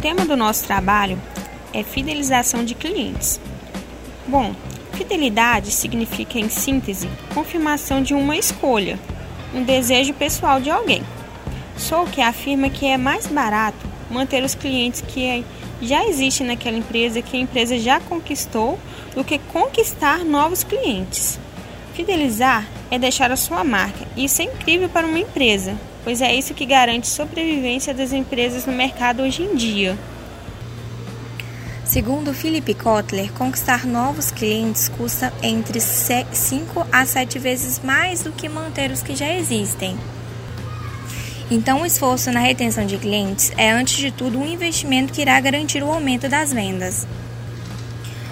tema 0.00 0.24
do 0.24 0.36
nosso 0.36 0.64
trabalho 0.64 1.20
é 1.72 1.82
fidelização 1.82 2.64
de 2.64 2.74
clientes. 2.74 3.40
Bom, 4.26 4.54
fidelidade 4.92 5.70
significa, 5.70 6.38
em 6.38 6.48
síntese, 6.48 7.08
confirmação 7.34 8.02
de 8.02 8.14
uma 8.14 8.36
escolha, 8.36 8.98
um 9.52 9.64
desejo 9.64 10.14
pessoal 10.14 10.60
de 10.60 10.70
alguém. 10.70 11.02
Sou 11.76 12.06
que 12.06 12.20
afirma 12.20 12.70
que 12.70 12.86
é 12.86 12.96
mais 12.96 13.26
barato 13.26 13.86
manter 14.10 14.42
os 14.44 14.54
clientes 14.54 15.00
que 15.00 15.44
já 15.82 16.04
existem 16.06 16.46
naquela 16.46 16.76
empresa, 16.76 17.22
que 17.22 17.36
a 17.36 17.40
empresa 17.40 17.78
já 17.78 18.00
conquistou, 18.00 18.78
do 19.14 19.24
que 19.24 19.38
conquistar 19.38 20.24
novos 20.24 20.62
clientes. 20.62 21.38
Fidelizar 21.94 22.66
é 22.90 22.98
deixar 22.98 23.30
a 23.32 23.36
sua 23.36 23.64
marca, 23.64 24.06
e 24.16 24.24
isso 24.24 24.40
é 24.42 24.44
incrível 24.44 24.88
para 24.88 25.06
uma 25.06 25.18
empresa, 25.18 25.76
pois 26.08 26.22
é 26.22 26.34
isso 26.34 26.54
que 26.54 26.64
garante 26.64 27.06
sobrevivência 27.06 27.92
das 27.92 28.14
empresas 28.14 28.64
no 28.64 28.72
mercado 28.72 29.22
hoje 29.22 29.42
em 29.42 29.54
dia. 29.54 29.94
Segundo 31.84 32.32
Philip 32.32 32.72
Kotler, 32.72 33.30
conquistar 33.34 33.84
novos 33.84 34.30
clientes 34.30 34.88
custa 34.88 35.30
entre 35.42 35.78
5 35.78 36.86
a 36.90 37.04
7 37.04 37.38
vezes 37.38 37.80
mais 37.84 38.22
do 38.22 38.32
que 38.32 38.48
manter 38.48 38.90
os 38.90 39.02
que 39.02 39.14
já 39.14 39.30
existem. 39.34 39.98
Então, 41.50 41.82
o 41.82 41.86
esforço 41.86 42.32
na 42.32 42.40
retenção 42.40 42.86
de 42.86 42.96
clientes 42.96 43.52
é, 43.58 43.70
antes 43.70 43.98
de 43.98 44.10
tudo, 44.10 44.38
um 44.38 44.46
investimento 44.46 45.12
que 45.12 45.20
irá 45.20 45.38
garantir 45.38 45.82
o 45.82 45.92
aumento 45.92 46.26
das 46.26 46.50
vendas. 46.50 47.06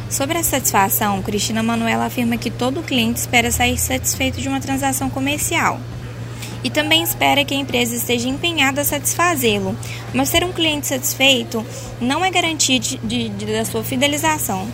Sobre 0.09 0.39
a 0.39 0.43
satisfação, 0.43 1.21
Cristina 1.21 1.63
Manuela 1.63 2.07
afirma 2.07 2.39
que 2.39 2.51
todo 2.51 2.83
cliente 2.83 3.21
espera 3.21 3.51
sair 3.51 3.77
satisfeito 3.77 4.41
de 4.41 4.49
uma 4.49 4.63
transação 4.63 5.11
comercial 5.11 5.79
e 6.67 6.71
também 6.71 7.05
espera 7.05 7.45
que 7.45 7.55
a 7.55 7.57
empresa 7.57 7.95
esteja 7.95 8.29
empenhada 8.29 8.81
a 8.81 8.85
satisfazê-lo, 8.85 9.77
mas 10.13 10.29
ser 10.29 10.43
um 10.43 10.53
cliente 10.53 10.89
satisfeito 10.89 11.65
não 12.01 12.25
é 12.25 12.29
garantia 12.29 12.81
de, 12.81 12.97
de, 12.99 13.29
de, 13.29 13.47
da 13.47 13.65
sua 13.65 13.85
fidelização. 13.85 14.67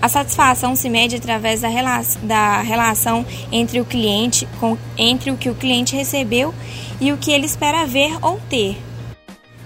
A 0.00 0.08
satisfação 0.08 0.74
se 0.74 0.90
mede 0.90 1.14
através 1.14 1.60
da, 1.60 1.68
rela 1.68 2.02
da 2.24 2.60
relação 2.60 3.24
entre 3.52 3.80
o 3.80 3.84
cliente 3.84 4.48
com, 4.58 4.76
entre 4.98 5.30
o 5.30 5.36
que 5.36 5.48
o 5.48 5.54
cliente 5.54 5.94
recebeu 5.94 6.52
e 7.00 7.12
o 7.12 7.18
que 7.18 7.30
ele 7.30 7.46
espera 7.46 7.86
ver 7.86 8.18
ou 8.20 8.40
ter. 8.50 8.76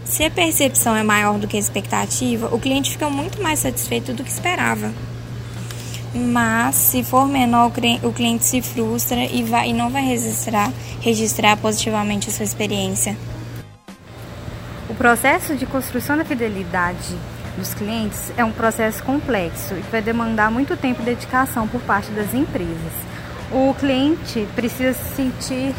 Se 0.05 0.25
a 0.25 0.31
percepção 0.31 0.95
é 0.95 1.03
maior 1.03 1.39
do 1.39 1.49
que 1.49 1.57
a 1.57 1.61
expectativa, 1.61 2.55
o 2.55 2.61
cliente 2.61 2.91
fica 2.91 3.09
muito 3.09 3.43
mais 3.43 3.61
satisfeito 3.61 4.13
do 4.13 4.23
que 4.23 4.31
esperava. 4.31 4.93
Mas 6.17 6.77
se 6.77 7.05
for 7.05 7.29
menor, 7.29 7.71
o 8.03 8.13
cliente 8.13 8.45
se 8.45 8.63
frustra 8.63 9.23
e, 9.25 9.43
vai, 9.43 9.69
e 9.69 9.73
não 9.75 9.91
vai 9.91 10.03
registrar, 10.03 10.73
registrar 11.03 11.59
positivamente 11.59 12.31
a 12.31 12.33
sua 12.33 12.45
experiência. 12.45 13.15
O 14.89 14.95
processo 14.95 15.55
de 15.55 15.67
construção 15.67 16.17
da 16.17 16.25
fidelidade 16.25 17.15
dos 17.59 17.75
clientes 17.75 18.33
é 18.35 18.43
um 18.43 18.53
processo 18.53 19.03
complexo 19.03 19.75
e 19.75 19.81
vai 19.91 20.01
demandar 20.01 20.51
muito 20.51 20.75
tempo 20.75 21.03
e 21.03 21.05
dedicação 21.05 21.69
por 21.69 21.83
parte 21.83 22.11
das 22.13 22.33
empresas. 22.33 22.93
O 23.53 23.75
cliente 23.75 24.49
precisa 24.55 24.95
se 24.95 25.17
sentir 25.17 25.75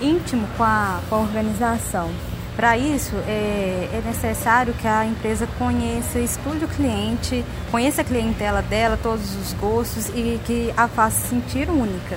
íntimo 0.00 0.48
com 0.56 0.62
a, 0.62 1.00
com 1.08 1.16
a 1.16 1.18
organização. 1.18 2.10
Para 2.56 2.78
isso, 2.78 3.14
é, 3.28 3.90
é, 3.92 4.02
necessário 4.06 4.72
que 4.72 4.88
a 4.88 5.04
empresa 5.04 5.46
conheça, 5.58 6.18
estude 6.18 6.64
o 6.64 6.68
cliente, 6.68 7.44
conheça 7.70 8.00
a 8.00 8.04
clientela 8.04 8.62
dela, 8.62 8.98
todos 9.00 9.36
os 9.36 9.52
gostos 9.52 10.08
e 10.08 10.40
que 10.46 10.72
a 10.74 10.88
faça 10.88 11.28
sentir 11.28 11.68
única. 11.68 12.16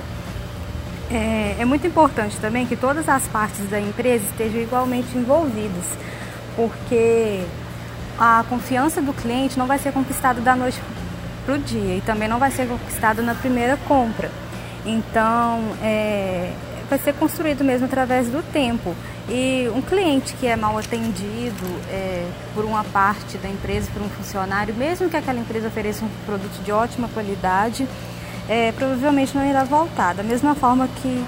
É, 1.10 1.56
é 1.58 1.64
muito 1.66 1.86
importante 1.86 2.38
também 2.38 2.66
que 2.66 2.74
todas 2.74 3.06
as 3.06 3.28
partes 3.28 3.68
da 3.68 3.78
empresa 3.78 4.24
estejam 4.24 4.62
igualmente 4.62 5.14
envolvidas, 5.14 5.84
porque 6.56 7.44
a 8.18 8.42
confiança 8.48 9.02
do 9.02 9.12
cliente 9.12 9.58
não 9.58 9.66
vai 9.66 9.78
ser 9.78 9.92
conquistada 9.92 10.40
da 10.40 10.56
noite 10.56 10.80
para 11.44 11.54
o 11.54 11.58
dia 11.58 11.96
e 11.96 12.00
também 12.00 12.28
não 12.28 12.38
vai 12.38 12.50
ser 12.50 12.66
conquistada 12.66 13.20
na 13.20 13.34
primeira 13.34 13.76
compra. 13.86 14.30
Então, 14.86 15.60
é, 15.82 16.50
vai 16.90 16.98
ser 16.98 17.14
construído 17.14 17.62
mesmo 17.62 17.86
através 17.86 18.26
do 18.26 18.42
tempo. 18.52 18.94
E 19.28 19.70
um 19.74 19.80
cliente 19.80 20.34
que 20.34 20.46
é 20.46 20.56
mal 20.56 20.76
atendido 20.76 21.64
é, 21.88 22.28
por 22.52 22.64
uma 22.64 22.82
parte 22.82 23.38
da 23.38 23.48
empresa, 23.48 23.88
por 23.92 24.02
um 24.02 24.08
funcionário, 24.08 24.74
mesmo 24.74 25.08
que 25.08 25.16
aquela 25.16 25.38
empresa 25.38 25.68
ofereça 25.68 26.04
um 26.04 26.08
produto 26.26 26.60
de 26.64 26.72
ótima 26.72 27.08
qualidade, 27.08 27.86
é, 28.48 28.72
provavelmente 28.72 29.36
não 29.36 29.48
irá 29.48 29.62
voltar. 29.62 30.14
Da 30.14 30.24
mesma 30.24 30.56
forma 30.56 30.88
que 31.00 31.24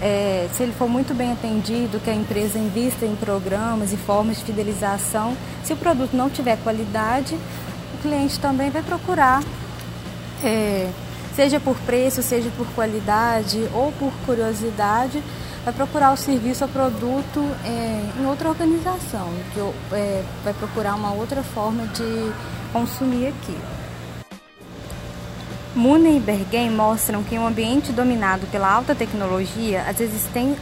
é, 0.00 0.48
se 0.54 0.62
ele 0.62 0.72
for 0.72 0.88
muito 0.88 1.12
bem 1.12 1.32
atendido, 1.32 1.98
que 1.98 2.08
a 2.08 2.14
empresa 2.14 2.56
invista 2.56 3.04
em 3.04 3.16
programas 3.16 3.92
e 3.92 3.96
formas 3.96 4.38
de 4.38 4.44
fidelização, 4.44 5.36
se 5.64 5.72
o 5.72 5.76
produto 5.76 6.16
não 6.16 6.30
tiver 6.30 6.56
qualidade, 6.62 7.34
o 7.94 7.98
cliente 8.00 8.38
também 8.38 8.70
vai 8.70 8.82
procurar, 8.82 9.42
é, 10.44 10.88
seja 11.34 11.60
por 11.60 11.76
preço, 11.78 12.22
seja 12.22 12.50
por 12.56 12.66
qualidade 12.74 13.68
ou 13.72 13.92
por 13.92 14.12
curiosidade, 14.26 15.22
vai 15.64 15.72
procurar 15.72 16.12
o 16.12 16.16
serviço 16.16 16.64
ou 16.64 16.70
produto 16.70 17.40
é, 17.64 18.20
em 18.20 18.26
outra 18.26 18.48
organização, 18.48 19.28
que, 19.52 19.60
é, 19.94 20.22
vai 20.42 20.54
procurar 20.54 20.94
uma 20.94 21.12
outra 21.12 21.42
forma 21.42 21.86
de 21.86 22.32
consumir 22.72 23.28
aquilo. 23.28 23.79
Mune 25.72 26.16
e 26.16 26.20
Bergen 26.20 26.68
mostram 26.68 27.22
que 27.22 27.36
em 27.36 27.38
um 27.38 27.46
ambiente 27.46 27.92
dominado 27.92 28.44
pela 28.48 28.68
alta 28.68 28.92
tecnologia, 28.92 29.82
as, 29.82 29.98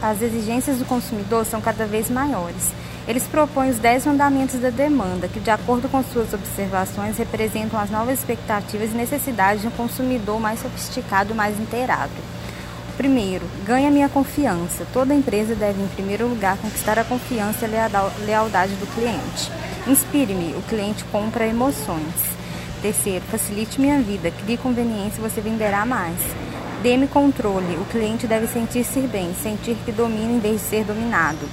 as 0.03 0.21
exigências 0.21 0.77
do 0.77 0.85
consumidor 0.85 1.47
são 1.47 1.59
cada 1.59 1.87
vez 1.87 2.11
maiores. 2.11 2.69
Eles 3.07 3.23
propõem 3.23 3.71
os 3.71 3.79
10 3.79 4.05
mandamentos 4.05 4.59
da 4.59 4.69
demanda, 4.69 5.27
que, 5.27 5.39
de 5.39 5.49
acordo 5.49 5.89
com 5.89 6.03
suas 6.03 6.31
observações, 6.31 7.17
representam 7.17 7.79
as 7.79 7.89
novas 7.89 8.19
expectativas 8.19 8.91
e 8.91 8.95
necessidades 8.95 9.63
de 9.63 9.67
um 9.67 9.71
consumidor 9.71 10.39
mais 10.39 10.59
sofisticado 10.59 11.33
mais 11.33 11.59
inteirado. 11.59 12.13
Primeiro, 12.95 13.47
ganha 13.65 13.89
minha 13.89 14.09
confiança. 14.09 14.85
Toda 14.93 15.15
empresa 15.15 15.55
deve, 15.55 15.81
em 15.81 15.87
primeiro 15.87 16.27
lugar, 16.27 16.55
conquistar 16.57 16.99
a 16.99 17.03
confiança 17.03 17.65
e 17.65 17.75
a 17.75 17.89
lealdade 18.23 18.75
do 18.75 18.85
cliente. 18.93 19.51
Inspire-me, 19.87 20.53
o 20.53 20.61
cliente 20.69 21.03
compra 21.05 21.47
emoções. 21.47 22.37
Terceiro, 22.81 23.25
facilite 23.25 23.79
minha 23.79 23.99
vida. 23.99 24.31
Crie 24.31 24.57
conveniência, 24.57 25.21
você 25.21 25.41
venderá 25.41 25.85
mais. 25.85 26.17
Dê-me 26.81 27.07
controle. 27.07 27.75
O 27.75 27.85
cliente 27.85 28.25
deve 28.25 28.47
sentir-se 28.47 29.01
bem, 29.01 29.33
sentir 29.33 29.75
que 29.85 29.91
domina 29.91 30.31
em 30.31 30.39
vez 30.39 30.61
de 30.61 30.67
ser 30.67 30.85
dominado. 30.85 31.45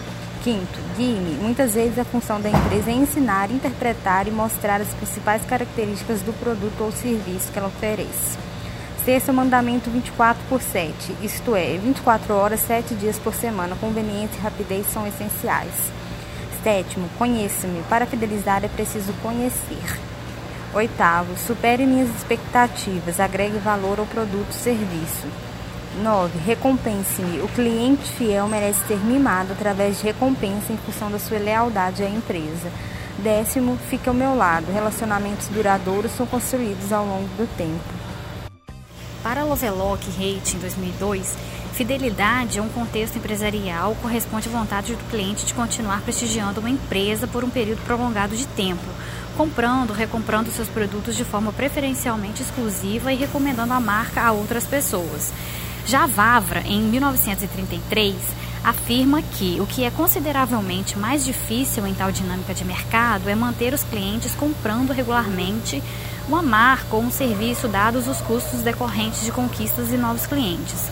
Quinto, 0.45 0.79
guie-me. 0.97 1.35
Muitas 1.43 1.75
vezes 1.75 1.99
a 1.99 2.05
função 2.05 2.41
da 2.41 2.49
empresa 2.49 2.91
é 2.91 2.95
ensinar, 2.95 3.51
interpretar 3.51 4.29
e 4.29 4.31
mostrar 4.31 4.81
as 4.81 4.95
principais 4.95 5.45
características 5.45 6.23
do 6.23 6.33
produto 6.33 6.85
ou 6.85 6.93
serviço 6.93 7.51
que 7.51 7.59
ela 7.59 7.67
oferece. 7.67 8.39
Sexto 9.05 9.33
mandamento 9.33 9.91
24 9.91 10.41
por 10.49 10.63
7, 10.63 11.17
isto 11.23 11.57
é, 11.57 11.77
24 11.77 12.35
horas, 12.35 12.61
7 12.61 12.95
dias 12.95 13.19
por 13.19 13.35
semana. 13.35 13.77
Conveniência 13.81 14.37
e 14.37 14.43
rapidez 14.43 14.87
são 14.93 15.05
essenciais. 15.05 15.75
Sétimo, 16.63 17.09
conheça-me. 17.19 17.83
Para 17.89 18.07
fidelizar 18.07 18.65
é 18.65 18.69
preciso 18.69 19.13
conhecer. 19.23 20.16
Oitavo, 20.77 21.39
supere 21.39 21.87
minhas 21.87 22.15
expectativas, 22.15 23.19
agregue 23.19 23.57
valor 23.57 23.99
ao 23.99 24.05
produto 24.05 24.49
ou 24.49 24.53
serviço. 24.53 25.27
9. 26.03 26.39
Recompense-me. 26.41 27.41
O 27.41 27.49
cliente 27.49 28.05
fiel 28.13 28.47
merece 28.47 28.87
ser 28.87 28.99
mimado 28.99 29.55
através 29.55 29.97
de 29.97 30.05
recompensa 30.05 30.75
em 30.75 30.77
função 30.77 31.11
da 31.11 31.19
sua 31.19 31.39
lealdade 31.39 32.03
à 32.03 32.11
empresa. 32.11 32.71
Décimo, 33.17 33.79
fique 33.89 34.07
ao 34.07 34.15
meu 34.15 34.37
lado. 34.37 34.71
Relacionamentos 34.71 35.49
duradouros 35.49 36.13
são 36.13 36.27
construídos 36.27 36.93
ao 36.93 37.07
longo 37.07 37.29
do 37.39 37.49
tempo. 37.57 37.81
Para 39.23 39.45
Lovelock 39.45 40.07
Haight, 40.21 40.57
em 40.57 40.61
2002, 40.61 41.35
fidelidade 41.73 42.59
é 42.59 42.63
um 42.63 42.69
contexto 42.69 43.17
empresarial 43.17 43.97
corresponde 44.03 44.49
à 44.51 44.53
vontade 44.53 44.95
do 44.95 45.11
cliente 45.11 45.47
de 45.47 45.55
continuar 45.55 46.03
prestigiando 46.03 46.61
uma 46.61 46.69
empresa 46.69 47.27
por 47.27 47.43
um 47.43 47.49
período 47.49 47.83
prolongado 47.87 48.37
de 48.37 48.47
tempo 48.49 48.84
comprando, 49.36 49.92
recomprando 49.92 50.50
seus 50.50 50.68
produtos 50.68 51.15
de 51.15 51.24
forma 51.24 51.53
preferencialmente 51.53 52.42
exclusiva 52.42 53.12
e 53.12 53.16
recomendando 53.16 53.72
a 53.72 53.80
marca 53.80 54.22
a 54.22 54.33
outras 54.33 54.65
pessoas. 54.65 55.33
Já 55.84 56.06
Vavra, 56.06 56.62
em 56.66 56.83
1933, 56.83 58.16
afirma 58.65 59.22
que 59.22 59.60
o 59.60 59.66
que 59.66 59.84
é 59.84 59.91
consideravelmente 59.91 60.98
mais 60.98 61.24
difícil 61.24 61.86
em 61.86 61.94
tal 61.94 62.10
dinâmica 62.10 62.53
de 62.53 62.65
mercado 62.65 63.28
é 63.28 63.34
manter 63.36 63.72
os 63.72 63.84
clientes 63.84 64.34
comprando 64.34 64.92
regularmente 64.92 65.80
uma 66.27 66.42
marca 66.42 66.97
ou 66.97 67.03
um 67.03 67.10
serviço 67.10 67.68
dados 67.68 68.09
os 68.09 68.21
custos 68.21 68.62
decorrentes 68.62 69.24
de 69.24 69.30
conquistas 69.30 69.92
e 69.92 69.97
novos 69.97 70.27
clientes. 70.27 70.91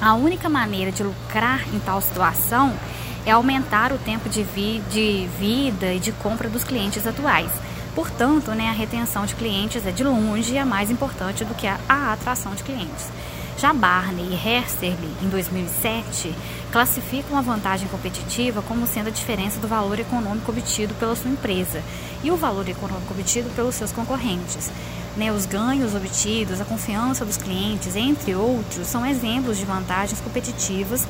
A 0.00 0.14
única 0.14 0.48
maneira 0.48 0.90
de 0.90 1.02
lucrar 1.02 1.62
em 1.72 1.78
tal 1.78 2.00
situação 2.00 2.70
é 2.70 3.03
aumentar 3.30 3.92
o 3.92 3.98
tempo 3.98 4.28
de, 4.28 4.42
vi 4.42 4.82
de 4.90 5.28
vida 5.38 5.92
e 5.92 5.98
de 5.98 6.12
compra 6.12 6.48
dos 6.48 6.64
clientes 6.64 7.06
atuais. 7.06 7.50
Portanto, 7.94 8.50
né, 8.50 8.68
a 8.68 8.72
retenção 8.72 9.24
de 9.24 9.34
clientes 9.34 9.86
é 9.86 9.92
de 9.92 10.02
longe 10.02 10.58
a 10.58 10.66
mais 10.66 10.90
importante 10.90 11.44
do 11.44 11.54
que 11.54 11.66
a, 11.66 11.78
a 11.88 12.12
atração 12.12 12.54
de 12.54 12.62
clientes. 12.62 13.08
Já 13.56 13.72
Barney 13.72 14.30
e 14.30 14.34
Hersterly, 14.34 15.14
em 15.22 15.28
2007, 15.28 16.34
classificam 16.72 17.38
a 17.38 17.40
vantagem 17.40 17.86
competitiva 17.86 18.62
como 18.62 18.84
sendo 18.86 19.08
a 19.08 19.12
diferença 19.12 19.60
do 19.60 19.68
valor 19.68 19.98
econômico 19.98 20.50
obtido 20.50 20.92
pela 20.94 21.14
sua 21.14 21.30
empresa 21.30 21.80
e 22.22 22.32
o 22.32 22.36
valor 22.36 22.68
econômico 22.68 23.14
obtido 23.14 23.48
pelos 23.54 23.76
seus 23.76 23.92
concorrentes. 23.92 24.70
Né, 25.16 25.30
os 25.30 25.46
ganhos 25.46 25.94
obtidos, 25.94 26.60
a 26.60 26.64
confiança 26.64 27.24
dos 27.24 27.36
clientes, 27.36 27.94
entre 27.94 28.34
outros, 28.34 28.88
são 28.88 29.06
exemplos 29.06 29.56
de 29.56 29.64
vantagens 29.64 30.20
competitivas 30.20 31.06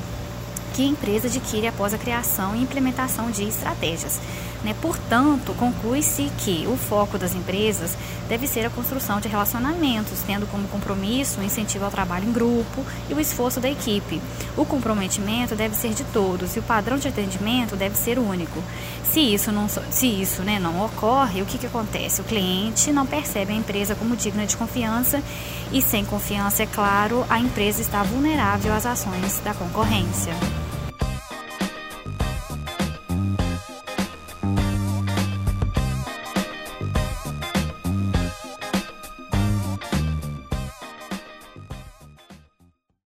que 0.74 0.82
a 0.82 0.86
empresa 0.86 1.28
adquire 1.28 1.68
após 1.68 1.94
a 1.94 1.98
criação 1.98 2.54
e 2.54 2.62
implementação 2.62 3.30
de 3.30 3.44
estratégias. 3.44 4.20
Né? 4.64 4.74
Portanto, 4.80 5.54
conclui-se 5.58 6.30
que 6.38 6.66
o 6.66 6.76
foco 6.76 7.16
das 7.16 7.34
empresas 7.34 7.96
deve 8.28 8.48
ser 8.48 8.64
a 8.66 8.70
construção 8.70 9.20
de 9.20 9.28
relacionamentos, 9.28 10.22
tendo 10.26 10.46
como 10.46 10.66
compromisso 10.66 11.38
o 11.38 11.44
incentivo 11.44 11.84
ao 11.84 11.90
trabalho 11.90 12.26
em 12.26 12.32
grupo 12.32 12.84
e 13.08 13.14
o 13.14 13.20
esforço 13.20 13.60
da 13.60 13.70
equipe. 13.70 14.20
O 14.56 14.64
comprometimento 14.64 15.54
deve 15.54 15.76
ser 15.76 15.90
de 15.90 16.02
todos 16.04 16.56
e 16.56 16.58
o 16.58 16.62
padrão 16.62 16.96
de 16.96 17.06
atendimento 17.06 17.76
deve 17.76 17.96
ser 17.96 18.18
único. 18.18 18.60
Se 19.04 19.20
isso 19.20 19.52
não, 19.52 19.68
se 19.68 20.06
isso, 20.06 20.42
né, 20.42 20.58
não 20.58 20.84
ocorre, 20.84 21.42
o 21.42 21.46
que, 21.46 21.58
que 21.58 21.66
acontece? 21.66 22.22
O 22.22 22.24
cliente 22.24 22.90
não 22.90 23.06
percebe 23.06 23.52
a 23.52 23.56
empresa 23.56 23.94
como 23.94 24.16
digna 24.16 24.46
de 24.46 24.56
confiança 24.56 25.22
e, 25.70 25.80
sem 25.82 26.04
confiança, 26.04 26.62
é 26.62 26.66
claro, 26.66 27.24
a 27.28 27.38
empresa 27.38 27.80
está 27.80 28.02
vulnerável 28.02 28.72
às 28.72 28.86
ações 28.86 29.40
da 29.44 29.52
concorrência. 29.52 30.34